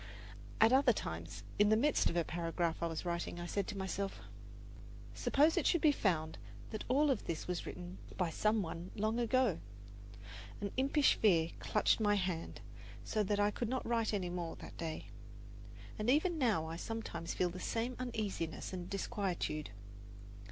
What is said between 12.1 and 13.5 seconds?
hand, so that